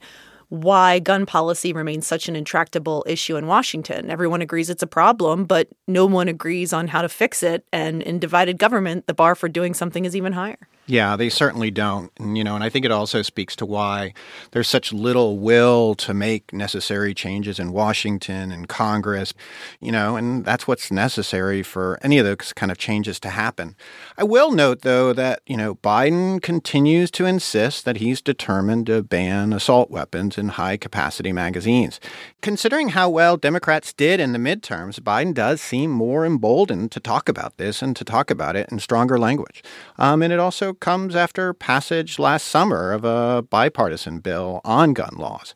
why 0.50 0.98
gun 1.00 1.26
policy 1.26 1.72
remains 1.74 2.06
such 2.08 2.28
an 2.28 2.36
intractable 2.36 3.04
issue 3.08 3.36
in 3.36 3.48
Washington. 3.48 4.10
Everyone 4.10 4.42
agrees 4.42 4.70
it's 4.70 4.84
a 4.84 4.88
problem, 4.88 5.46
but 5.46 5.70
no 5.88 6.06
one 6.08 6.28
agrees 6.28 6.74
on 6.74 6.88
how 6.88 7.04
to 7.04 7.10
fix 7.10 7.44
it. 7.44 7.66
And 7.72 8.02
in 8.02 8.20
divided 8.20 8.58
government, 8.58 9.06
the 9.06 9.14
bar 9.14 9.36
for 9.36 9.48
doing 9.48 9.76
something 9.76 10.06
is 10.06 10.16
even 10.16 10.34
higher. 10.34 10.58
Yeah, 10.90 11.16
they 11.18 11.30
certainly 11.30 11.70
don't. 11.70 12.12
And, 12.18 12.36
you 12.36 12.44
know, 12.44 12.56
and 12.56 12.64
I 12.64 12.70
think 12.70 12.84
it 12.84 12.92
also 12.92 13.22
speaks 13.22 13.56
to 13.58 13.66
why 13.66 14.12
there's 14.54 14.68
such 14.68 14.92
little 14.92 15.38
will 15.38 15.94
to 15.94 16.16
make 16.16 16.52
necessary 16.52 17.14
changes 17.14 17.60
in 17.60 17.72
Washington 17.72 18.52
and 18.52 18.68
Congress, 18.68 19.36
you 19.80 19.92
know, 19.92 20.16
and 20.16 20.44
that's 20.44 20.68
what's 20.68 20.92
necessary 20.92 21.62
for 21.62 22.00
any 22.02 22.18
of 22.18 22.26
those 22.26 22.54
kind 22.54 22.72
of 22.72 22.80
changes 22.80 23.20
to 23.20 23.30
happen. 23.30 23.76
I 24.18 24.24
will 24.24 24.52
note, 24.52 24.82
though, 24.82 25.14
that, 25.14 25.42
you 25.46 25.58
know, 25.58 25.76
Biden 25.76 26.42
continues 26.42 27.12
to 27.12 27.28
insist 27.28 27.86
that 27.86 27.98
he's 27.98 28.20
determined 28.20 28.88
to 28.88 29.04
ban 29.04 29.54
assault 29.54 29.92
weapons 29.92 30.40
in 30.40 30.48
high 30.50 30.78
capacity 30.78 31.32
magazines. 31.32 32.00
Considering 32.42 32.90
how 32.90 33.12
well 33.12 33.38
Democrats 33.38 33.94
did 33.94 34.20
in 34.20 34.34
the 34.34 34.40
midterms, 34.40 35.00
Biden 35.00 35.36
does 35.36 35.62
seem 35.62 35.92
more 35.92 36.26
emboldened 36.26 36.92
to 36.94 37.00
talk 37.00 37.30
about 37.30 37.58
this 37.58 37.84
and 37.84 37.96
to 37.96 38.04
talk 38.04 38.32
about 38.32 38.56
it 38.56 38.68
in 38.72 38.80
stronger 38.80 39.20
language. 39.20 39.62
Um, 40.00 40.24
and 40.24 40.34
it 40.34 40.40
also 40.40 40.74
comes 40.80 41.16
after 41.16 41.54
passage 41.54 42.20
last 42.20 42.48
summer 42.48 42.92
of 42.92 43.04
a 43.04 43.42
bipartisan 43.42 44.20
bill 44.20 44.62
on 44.64 44.94
gun 44.94 45.14
laws. 45.18 45.56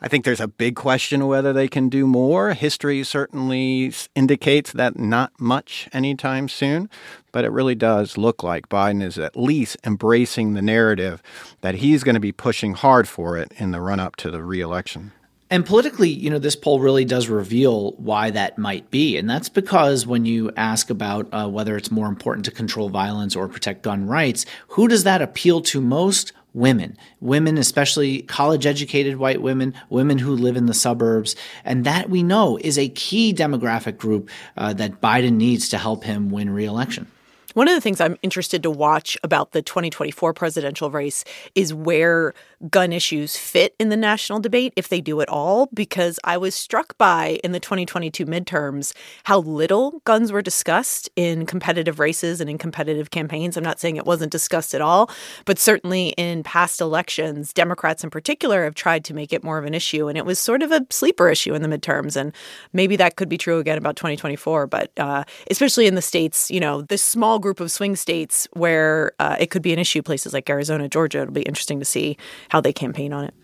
I 0.00 0.08
think 0.08 0.24
there's 0.24 0.40
a 0.40 0.48
big 0.48 0.76
question 0.76 1.26
whether 1.26 1.52
they 1.52 1.68
can 1.68 1.88
do 1.88 2.06
more. 2.06 2.54
History 2.54 3.02
certainly 3.04 3.92
indicates 4.14 4.72
that 4.72 4.98
not 4.98 5.32
much 5.38 5.88
anytime 5.92 6.48
soon, 6.48 6.90
but 7.32 7.44
it 7.44 7.52
really 7.52 7.74
does 7.74 8.18
look 8.18 8.42
like 8.42 8.68
Biden 8.68 9.02
is 9.02 9.18
at 9.18 9.36
least 9.36 9.76
embracing 9.84 10.54
the 10.54 10.62
narrative 10.62 11.22
that 11.60 11.76
he's 11.76 12.04
going 12.04 12.14
to 12.14 12.20
be 12.20 12.32
pushing 12.32 12.74
hard 12.74 13.08
for 13.08 13.36
it 13.36 13.52
in 13.56 13.70
the 13.70 13.80
run 13.80 14.00
up 14.00 14.16
to 14.16 14.30
the 14.30 14.42
reelection. 14.42 15.12
And 15.50 15.66
politically, 15.66 16.08
you 16.08 16.30
know, 16.30 16.38
this 16.38 16.56
poll 16.56 16.80
really 16.80 17.04
does 17.04 17.28
reveal 17.28 17.92
why 17.92 18.30
that 18.30 18.58
might 18.58 18.90
be. 18.90 19.16
And 19.16 19.28
that's 19.28 19.48
because 19.48 20.06
when 20.06 20.24
you 20.24 20.50
ask 20.56 20.88
about 20.88 21.28
uh, 21.32 21.48
whether 21.48 21.76
it's 21.76 21.90
more 21.90 22.08
important 22.08 22.46
to 22.46 22.50
control 22.50 22.88
violence 22.88 23.36
or 23.36 23.46
protect 23.46 23.82
gun 23.82 24.06
rights, 24.06 24.46
who 24.68 24.88
does 24.88 25.04
that 25.04 25.22
appeal 25.22 25.60
to 25.62 25.80
most? 25.80 26.32
Women, 26.54 26.96
women, 27.20 27.58
especially 27.58 28.22
college 28.22 28.64
educated 28.64 29.16
white 29.16 29.42
women, 29.42 29.74
women 29.90 30.18
who 30.18 30.36
live 30.36 30.56
in 30.56 30.66
the 30.66 30.74
suburbs. 30.74 31.34
And 31.64 31.84
that 31.84 32.08
we 32.08 32.22
know 32.22 32.58
is 32.58 32.78
a 32.78 32.88
key 32.90 33.34
demographic 33.34 33.96
group 33.96 34.30
uh, 34.56 34.72
that 34.74 35.00
Biden 35.00 35.32
needs 35.32 35.68
to 35.70 35.78
help 35.78 36.04
him 36.04 36.30
win 36.30 36.50
reelection. 36.50 37.08
One 37.54 37.68
of 37.68 37.74
the 37.74 37.80
things 37.80 38.00
I'm 38.00 38.18
interested 38.20 38.64
to 38.64 38.70
watch 38.70 39.16
about 39.22 39.52
the 39.52 39.62
2024 39.62 40.34
presidential 40.34 40.90
race 40.90 41.24
is 41.54 41.72
where 41.72 42.34
gun 42.68 42.92
issues 42.92 43.36
fit 43.36 43.76
in 43.78 43.90
the 43.90 43.96
national 43.96 44.40
debate, 44.40 44.72
if 44.74 44.88
they 44.88 45.00
do 45.00 45.20
at 45.20 45.28
all, 45.28 45.68
because 45.72 46.18
I 46.24 46.36
was 46.36 46.56
struck 46.56 46.98
by 46.98 47.38
in 47.44 47.52
the 47.52 47.60
2022 47.60 48.26
midterms 48.26 48.92
how 49.22 49.38
little 49.38 50.00
guns 50.04 50.32
were 50.32 50.42
discussed 50.42 51.08
in 51.14 51.46
competitive 51.46 52.00
races 52.00 52.40
and 52.40 52.50
in 52.50 52.58
competitive 52.58 53.10
campaigns. 53.10 53.56
I'm 53.56 53.62
not 53.62 53.78
saying 53.78 53.96
it 53.96 54.06
wasn't 54.06 54.32
discussed 54.32 54.74
at 54.74 54.80
all, 54.80 55.08
but 55.44 55.60
certainly 55.60 56.08
in 56.16 56.42
past 56.42 56.80
elections, 56.80 57.52
Democrats 57.52 58.02
in 58.02 58.10
particular 58.10 58.64
have 58.64 58.74
tried 58.74 59.04
to 59.04 59.14
make 59.14 59.32
it 59.32 59.44
more 59.44 59.58
of 59.58 59.64
an 59.64 59.74
issue. 59.74 60.08
And 60.08 60.18
it 60.18 60.26
was 60.26 60.40
sort 60.40 60.62
of 60.64 60.72
a 60.72 60.84
sleeper 60.90 61.28
issue 61.28 61.54
in 61.54 61.62
the 61.62 61.68
midterms. 61.68 62.16
And 62.16 62.34
maybe 62.72 62.96
that 62.96 63.14
could 63.14 63.28
be 63.28 63.38
true 63.38 63.58
again 63.58 63.78
about 63.78 63.94
2024, 63.94 64.66
but 64.66 64.90
uh, 64.98 65.22
especially 65.52 65.86
in 65.86 65.94
the 65.94 66.02
states, 66.02 66.50
you 66.50 66.58
know, 66.58 66.82
this 66.82 67.02
small 67.02 67.38
group 67.44 67.60
of 67.60 67.70
swing 67.70 67.94
states 67.94 68.48
where 68.54 69.12
uh, 69.20 69.36
it 69.38 69.50
could 69.50 69.60
be 69.60 69.74
an 69.74 69.78
issue, 69.78 70.00
places 70.00 70.32
like 70.32 70.48
Arizona, 70.48 70.88
Georgia. 70.88 71.20
It'll 71.20 71.32
be 71.32 71.42
interesting 71.42 71.78
to 71.78 71.84
see 71.84 72.16
how 72.48 72.62
they 72.62 72.72
campaign 72.72 73.12
on 73.12 73.24
it. 73.26 73.34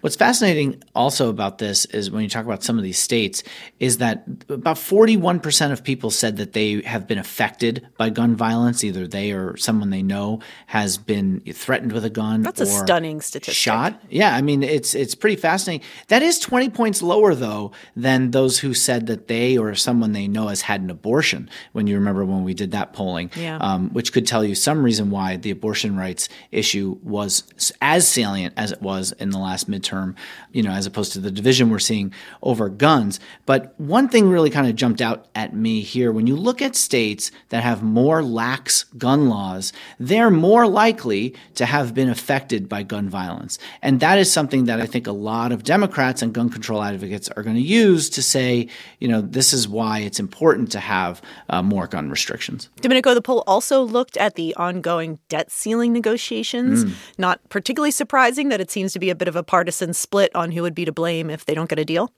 What's 0.00 0.16
fascinating 0.16 0.82
also 0.94 1.28
about 1.28 1.58
this 1.58 1.84
is 1.86 2.10
when 2.10 2.22
you 2.22 2.28
talk 2.28 2.44
about 2.44 2.62
some 2.62 2.78
of 2.78 2.84
these 2.84 2.98
states, 2.98 3.42
is 3.80 3.98
that 3.98 4.24
about 4.48 4.76
41% 4.76 5.72
of 5.72 5.84
people 5.84 6.10
said 6.10 6.36
that 6.36 6.52
they 6.52 6.82
have 6.82 7.06
been 7.06 7.18
affected 7.18 7.86
by 7.96 8.10
gun 8.10 8.36
violence. 8.36 8.84
Either 8.84 9.06
they 9.06 9.32
or 9.32 9.56
someone 9.56 9.90
they 9.90 10.02
know 10.02 10.40
has 10.66 10.98
been 10.98 11.40
threatened 11.52 11.92
with 11.92 12.04
a 12.04 12.10
gun. 12.10 12.42
That's 12.42 12.60
a 12.60 12.66
stunning 12.66 13.20
statistic. 13.20 13.54
Shot. 13.54 14.02
Yeah, 14.10 14.34
I 14.34 14.42
mean 14.42 14.62
it's 14.62 14.94
it's 14.94 15.14
pretty 15.14 15.36
fascinating. 15.36 15.86
That 16.08 16.22
is 16.22 16.38
20 16.38 16.70
points 16.70 17.02
lower 17.02 17.34
though 17.34 17.72
than 17.94 18.30
those 18.30 18.58
who 18.58 18.74
said 18.74 19.06
that 19.06 19.28
they 19.28 19.56
or 19.56 19.74
someone 19.74 20.12
they 20.12 20.28
know 20.28 20.48
has 20.48 20.62
had 20.62 20.80
an 20.80 20.90
abortion. 20.90 21.50
When 21.72 21.86
you 21.86 21.96
remember 21.96 22.24
when 22.24 22.44
we 22.44 22.54
did 22.54 22.72
that 22.72 22.92
polling, 22.92 23.30
yeah. 23.36 23.58
um, 23.58 23.90
which 23.90 24.12
could 24.12 24.26
tell 24.26 24.44
you 24.44 24.54
some 24.54 24.82
reason 24.82 25.10
why 25.10 25.36
the 25.36 25.50
abortion 25.50 25.96
rights 25.96 26.28
issue 26.50 26.98
was 27.02 27.44
as 27.80 28.06
salient 28.08 28.54
as 28.56 28.72
it 28.72 28.82
was 28.82 29.12
in 29.12 29.30
the 29.30 29.38
last 29.38 29.65
midterm, 29.66 30.14
you 30.52 30.62
know, 30.62 30.70
as 30.70 30.86
opposed 30.86 31.12
to 31.12 31.20
the 31.20 31.30
division 31.30 31.70
we're 31.70 31.78
seeing 31.78 32.12
over 32.42 32.68
guns. 32.68 33.20
But 33.44 33.78
one 33.78 34.08
thing 34.08 34.28
really 34.28 34.50
kind 34.50 34.66
of 34.66 34.76
jumped 34.76 35.00
out 35.00 35.26
at 35.34 35.54
me 35.54 35.80
here 35.80 36.12
when 36.12 36.26
you 36.26 36.36
look 36.36 36.62
at 36.62 36.74
states 36.74 37.30
that 37.50 37.62
have 37.62 37.82
more 37.82 38.22
lax 38.22 38.84
gun 38.96 39.28
laws, 39.28 39.72
they're 39.98 40.30
more 40.30 40.66
likely 40.66 41.34
to 41.54 41.66
have 41.66 41.94
been 41.94 42.08
affected 42.08 42.68
by 42.68 42.82
gun 42.82 43.08
violence. 43.08 43.58
And 43.82 44.00
that 44.00 44.18
is 44.18 44.32
something 44.32 44.64
that 44.64 44.80
I 44.80 44.86
think 44.86 45.06
a 45.06 45.12
lot 45.12 45.52
of 45.52 45.64
Democrats 45.64 46.22
and 46.22 46.32
gun 46.32 46.50
control 46.50 46.82
advocates 46.82 47.28
are 47.30 47.42
going 47.42 47.56
to 47.56 47.62
use 47.62 48.08
to 48.10 48.22
say, 48.22 48.68
you 49.00 49.08
know, 49.08 49.20
this 49.20 49.52
is 49.52 49.68
why 49.68 50.00
it's 50.00 50.20
important 50.20 50.72
to 50.72 50.80
have 50.80 51.22
uh, 51.48 51.62
more 51.62 51.86
gun 51.86 52.10
restrictions. 52.10 52.68
Domenico, 52.80 53.14
the 53.14 53.22
poll 53.22 53.44
also 53.46 53.82
looked 53.82 54.16
at 54.16 54.34
the 54.34 54.54
ongoing 54.56 55.18
debt 55.28 55.50
ceiling 55.50 55.92
negotiations. 55.92 56.84
Mm. 56.84 56.92
Not 57.18 57.48
particularly 57.48 57.90
surprising 57.90 58.48
that 58.48 58.60
it 58.60 58.70
seems 58.70 58.92
to 58.92 58.98
be 58.98 59.10
a 59.10 59.14
bit 59.14 59.28
of 59.28 59.36
a 59.36 59.42
partisan 59.56 59.94
split 59.94 60.30
on 60.34 60.52
who 60.52 60.60
would 60.60 60.74
be 60.74 60.84
to 60.84 60.92
blame 60.92 61.30
if 61.30 61.46
they 61.46 61.54
don't 61.54 61.70
get 61.70 61.78
a 61.78 61.84
deal? 61.86 62.12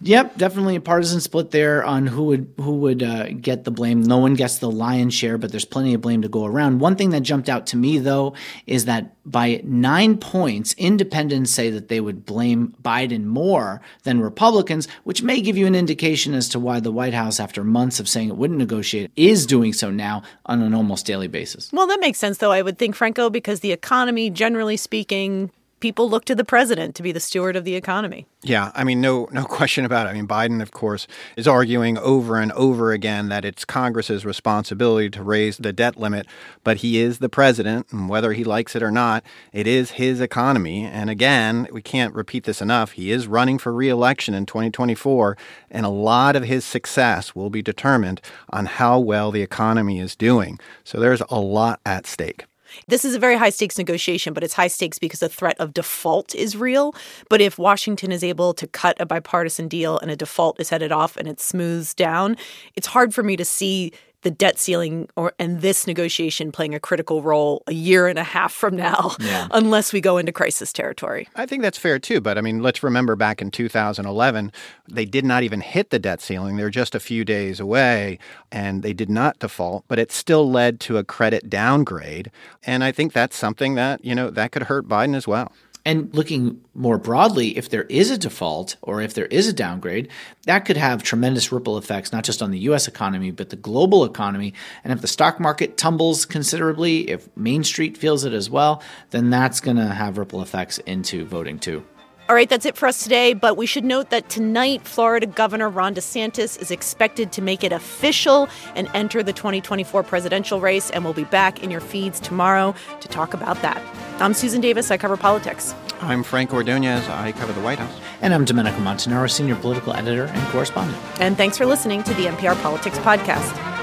Yep, 0.00 0.38
definitely 0.38 0.76
a 0.76 0.80
partisan 0.80 1.20
split 1.20 1.50
there 1.50 1.84
on 1.84 2.06
who 2.06 2.24
would 2.24 2.54
who 2.56 2.76
would 2.76 3.02
uh, 3.02 3.28
get 3.32 3.64
the 3.64 3.70
blame. 3.70 4.00
No 4.00 4.16
one 4.16 4.32
gets 4.32 4.58
the 4.58 4.70
lion's 4.70 5.12
share, 5.12 5.36
but 5.36 5.50
there's 5.50 5.66
plenty 5.66 5.92
of 5.92 6.00
blame 6.00 6.22
to 6.22 6.28
go 6.28 6.46
around. 6.46 6.78
One 6.78 6.96
thing 6.96 7.10
that 7.10 7.20
jumped 7.20 7.50
out 7.50 7.66
to 7.68 7.76
me 7.76 7.98
though 7.98 8.34
is 8.66 8.86
that 8.86 9.14
by 9.26 9.60
nine 9.64 10.16
points, 10.16 10.72
independents 10.78 11.50
say 11.50 11.68
that 11.68 11.88
they 11.88 12.00
would 12.00 12.24
blame 12.24 12.74
Biden 12.82 13.24
more 13.24 13.82
than 14.04 14.22
Republicans, 14.22 14.88
which 15.04 15.22
may 15.22 15.42
give 15.42 15.58
you 15.58 15.66
an 15.66 15.74
indication 15.74 16.32
as 16.32 16.48
to 16.50 16.58
why 16.58 16.80
the 16.80 16.92
White 16.92 17.12
House, 17.12 17.40
after 17.40 17.62
months 17.62 18.00
of 18.00 18.08
saying 18.08 18.30
it 18.30 18.36
wouldn't 18.36 18.58
negotiate, 18.58 19.10
is 19.16 19.44
doing 19.44 19.74
so 19.74 19.90
now 19.90 20.22
on 20.46 20.62
an 20.62 20.72
almost 20.74 21.04
daily 21.04 21.28
basis. 21.28 21.70
Well, 21.72 21.88
that 21.88 22.00
makes 22.00 22.18
sense 22.18 22.38
though. 22.38 22.52
I 22.52 22.62
would 22.62 22.78
think, 22.78 22.94
Franco, 22.94 23.28
because 23.28 23.60
the 23.60 23.72
economy, 23.72 24.30
generally 24.30 24.76
speaking, 24.78 25.50
people 25.80 26.08
look 26.08 26.24
to 26.24 26.34
the 26.34 26.44
president 26.44 26.94
to 26.96 27.02
be 27.02 27.12
the 27.12 27.20
steward 27.20 27.56
of 27.56 27.64
the 27.64 27.74
economy. 27.74 28.26
Yeah, 28.42 28.72
I 28.74 28.84
mean, 28.84 29.00
no, 29.00 29.28
no 29.32 29.44
question 29.58 29.84
about 29.84 30.06
it. 30.06 30.10
I 30.10 30.12
mean, 30.12 30.26
Biden, 30.26 30.62
of 30.62 30.70
course, 30.70 31.06
is 31.36 31.48
arguing 31.48 31.98
over 31.98 32.36
and 32.36 32.52
over 32.52 32.92
again 32.92 33.28
that 33.28 33.44
it's 33.44 33.64
Congress's 33.64 34.24
responsibility 34.24 35.10
to 35.10 35.22
raise 35.22 35.58
the 35.58 35.72
debt 35.72 35.96
limit, 35.96 36.26
but 36.64 36.78
he 36.78 36.98
is 36.98 37.18
the 37.18 37.28
president, 37.28 37.86
and 37.90 38.08
whether 38.08 38.32
he 38.32 38.44
likes 38.44 38.74
it 38.74 38.82
or 38.82 38.90
not, 38.90 39.24
it 39.52 39.66
is 39.66 39.92
his 39.92 40.20
economy. 40.20 40.84
And 40.84 41.10
again, 41.10 41.68
we 41.72 41.82
can't 41.82 42.14
repeat 42.14 42.44
this 42.44 42.62
enough. 42.62 42.92
He 42.92 43.10
is 43.10 43.26
running 43.26 43.58
for 43.58 43.72
reelection 43.72 44.34
in 44.34 44.46
2024, 44.46 45.36
and 45.70 45.84
a 45.84 45.90
lot 45.90 46.36
of 46.36 46.44
his 46.44 46.64
success 46.64 47.34
will 47.34 47.50
be 47.50 47.62
determined 47.62 48.20
on 48.50 48.66
how 48.66 48.98
well 48.98 49.30
the 49.30 49.42
economy 49.42 50.00
is 50.00 50.16
doing. 50.16 50.58
So 50.84 50.98
there's 50.98 51.22
a 51.28 51.40
lot 51.40 51.80
at 51.84 52.06
stake. 52.06 52.46
This 52.86 53.04
is 53.04 53.14
a 53.14 53.18
very 53.18 53.36
high 53.36 53.50
stakes 53.50 53.78
negotiation, 53.78 54.34
but 54.34 54.44
it's 54.44 54.54
high 54.54 54.68
stakes 54.68 54.98
because 54.98 55.20
the 55.20 55.28
threat 55.28 55.58
of 55.58 55.74
default 55.74 56.34
is 56.34 56.56
real. 56.56 56.94
But 57.28 57.40
if 57.40 57.58
Washington 57.58 58.12
is 58.12 58.24
able 58.24 58.54
to 58.54 58.66
cut 58.66 58.96
a 59.00 59.06
bipartisan 59.06 59.68
deal 59.68 59.98
and 59.98 60.10
a 60.10 60.16
default 60.16 60.60
is 60.60 60.70
headed 60.70 60.92
off 60.92 61.16
and 61.16 61.28
it 61.28 61.40
smooths 61.40 61.94
down, 61.94 62.36
it's 62.74 62.88
hard 62.88 63.14
for 63.14 63.22
me 63.22 63.36
to 63.36 63.44
see 63.44 63.92
the 64.22 64.30
debt 64.30 64.58
ceiling 64.58 65.08
or 65.16 65.32
and 65.38 65.60
this 65.60 65.86
negotiation 65.86 66.50
playing 66.50 66.74
a 66.74 66.80
critical 66.80 67.22
role 67.22 67.62
a 67.66 67.72
year 67.72 68.08
and 68.08 68.18
a 68.18 68.24
half 68.24 68.52
from 68.52 68.76
now 68.76 69.14
yeah. 69.20 69.46
unless 69.52 69.92
we 69.92 70.00
go 70.00 70.18
into 70.18 70.32
crisis 70.32 70.72
territory. 70.72 71.28
I 71.36 71.46
think 71.46 71.62
that's 71.62 71.78
fair 71.78 71.98
too, 71.98 72.20
but 72.20 72.36
I 72.36 72.40
mean 72.40 72.62
let's 72.62 72.82
remember 72.82 73.16
back 73.16 73.40
in 73.40 73.50
2011 73.50 74.52
they 74.88 75.04
did 75.04 75.24
not 75.24 75.42
even 75.42 75.60
hit 75.60 75.90
the 75.90 75.98
debt 75.98 76.20
ceiling. 76.20 76.56
They're 76.56 76.70
just 76.70 76.94
a 76.94 77.00
few 77.00 77.24
days 77.24 77.60
away 77.60 78.18
and 78.50 78.82
they 78.82 78.92
did 78.92 79.10
not 79.10 79.38
default, 79.38 79.84
but 79.88 79.98
it 79.98 80.10
still 80.10 80.50
led 80.50 80.80
to 80.80 80.98
a 80.98 81.04
credit 81.04 81.48
downgrade 81.48 82.30
and 82.64 82.82
I 82.82 82.92
think 82.92 83.12
that's 83.12 83.36
something 83.36 83.74
that, 83.74 84.04
you 84.04 84.14
know, 84.14 84.30
that 84.30 84.52
could 84.52 84.64
hurt 84.64 84.88
Biden 84.88 85.14
as 85.14 85.28
well. 85.28 85.52
And 85.84 86.14
looking 86.14 86.60
more 86.74 86.98
broadly, 86.98 87.56
if 87.56 87.70
there 87.70 87.84
is 87.84 88.10
a 88.10 88.18
default 88.18 88.76
or 88.82 89.00
if 89.00 89.14
there 89.14 89.26
is 89.26 89.46
a 89.46 89.52
downgrade, 89.52 90.08
that 90.44 90.64
could 90.64 90.76
have 90.76 91.02
tremendous 91.02 91.50
ripple 91.50 91.78
effects, 91.78 92.12
not 92.12 92.24
just 92.24 92.42
on 92.42 92.50
the 92.50 92.58
US 92.60 92.88
economy, 92.88 93.30
but 93.30 93.50
the 93.50 93.56
global 93.56 94.04
economy. 94.04 94.54
And 94.84 94.92
if 94.92 95.00
the 95.00 95.06
stock 95.06 95.40
market 95.40 95.76
tumbles 95.76 96.26
considerably, 96.26 97.08
if 97.10 97.34
Main 97.36 97.64
Street 97.64 97.96
feels 97.96 98.24
it 98.24 98.32
as 98.32 98.50
well, 98.50 98.82
then 99.10 99.30
that's 99.30 99.60
going 99.60 99.76
to 99.78 99.86
have 99.86 100.18
ripple 100.18 100.42
effects 100.42 100.78
into 100.78 101.24
voting 101.24 101.58
too. 101.58 101.84
All 102.28 102.34
right, 102.34 102.48
that's 102.48 102.66
it 102.66 102.76
for 102.76 102.86
us 102.86 103.02
today. 103.02 103.32
But 103.32 103.56
we 103.56 103.64
should 103.64 103.86
note 103.86 104.10
that 104.10 104.28
tonight, 104.28 104.86
Florida 104.86 105.26
Governor 105.26 105.70
Ron 105.70 105.94
DeSantis 105.94 106.60
is 106.60 106.70
expected 106.70 107.32
to 107.32 107.40
make 107.40 107.64
it 107.64 107.72
official 107.72 108.50
and 108.74 108.86
enter 108.92 109.22
the 109.22 109.32
2024 109.32 110.02
presidential 110.02 110.60
race. 110.60 110.90
And 110.90 111.04
we'll 111.04 111.14
be 111.14 111.24
back 111.24 111.62
in 111.62 111.70
your 111.70 111.80
feeds 111.80 112.20
tomorrow 112.20 112.74
to 113.00 113.08
talk 113.08 113.32
about 113.32 113.62
that. 113.62 113.82
I'm 114.20 114.34
Susan 114.34 114.60
Davis. 114.60 114.90
I 114.90 114.98
cover 114.98 115.16
politics. 115.16 115.74
I'm 116.02 116.22
Frank 116.22 116.50
Ordoñez. 116.50 117.08
I 117.08 117.32
cover 117.32 117.54
the 117.54 117.62
White 117.62 117.78
House. 117.78 117.98
And 118.20 118.34
I'm 118.34 118.44
Domenico 118.44 118.76
Montanaro, 118.78 119.30
senior 119.30 119.56
political 119.56 119.94
editor 119.94 120.24
and 120.24 120.48
correspondent. 120.48 120.98
And 121.20 121.34
thanks 121.34 121.56
for 121.56 121.64
listening 121.64 122.02
to 122.02 122.12
the 122.12 122.26
NPR 122.26 122.60
Politics 122.60 122.98
Podcast. 122.98 123.77